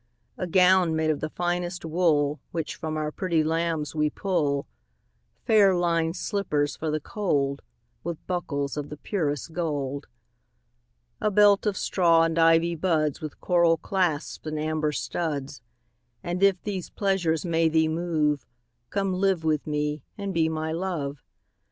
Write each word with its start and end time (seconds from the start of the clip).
A 0.35 0.47
gown 0.47 0.95
made 0.95 1.11
of 1.11 1.19
the 1.19 1.29
finest 1.29 1.85
wool 1.85 2.39
Which 2.49 2.75
from 2.75 2.97
our 2.97 3.11
pretty 3.11 3.43
lambs 3.43 3.93
we 3.93 4.09
pull; 4.09 4.65
Fair 5.45 5.73
linèd 5.73 6.15
slippers 6.15 6.75
for 6.75 6.89
the 6.89 6.99
cold, 6.99 7.59
15 7.97 7.99
With 8.05 8.25
buckles 8.25 8.77
of 8.77 8.89
the 8.89 8.97
purest 8.97 9.53
gold. 9.53 10.07
A 11.19 11.29
belt 11.29 11.67
of 11.67 11.77
straw 11.77 12.23
and 12.23 12.39
ivy 12.39 12.73
buds 12.73 13.21
With 13.21 13.39
coral 13.39 13.77
clasps 13.77 14.47
and 14.47 14.57
amber 14.57 14.91
studs: 14.91 15.61
And 16.23 16.41
if 16.41 16.59
these 16.63 16.89
pleasures 16.89 17.45
may 17.45 17.69
thee 17.69 17.87
move, 17.87 18.47
Come 18.89 19.13
live 19.13 19.43
with 19.43 19.67
me 19.67 20.01
and 20.17 20.33
be 20.33 20.49
my 20.49 20.71
Love. 20.71 21.21